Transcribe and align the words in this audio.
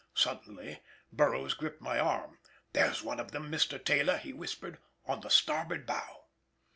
Suddenly 0.15 0.79
Burroughs 1.13 1.53
gripped 1.53 1.79
my 1.79 1.99
arm,— 1.99 2.39
"There's 2.73 3.03
one 3.03 3.19
of 3.19 3.33
them, 3.33 3.51
Mr. 3.51 3.77
Taylor," 3.85 4.17
he 4.17 4.33
whispered, 4.33 4.79
"on 5.05 5.21
the 5.21 5.29
starboard 5.29 5.85
bow." 5.85 6.23